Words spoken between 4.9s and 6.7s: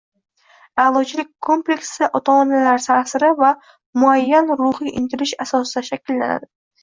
intilish asosida shakllanadi.